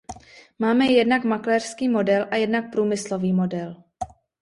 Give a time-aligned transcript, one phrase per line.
[0.59, 3.83] Máme jednak makléřský model, a jednak průmyslový model.